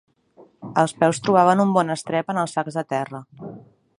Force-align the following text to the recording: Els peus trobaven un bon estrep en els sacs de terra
Els 0.83 0.95
peus 1.03 1.19
trobaven 1.27 1.61
un 1.67 1.75
bon 1.77 1.95
estrep 1.97 2.33
en 2.35 2.41
els 2.45 2.57
sacs 2.59 2.79
de 2.81 2.87
terra 2.97 3.23